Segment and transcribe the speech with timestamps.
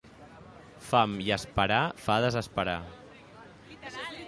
[0.85, 2.77] Fam i esperar fa desesperar.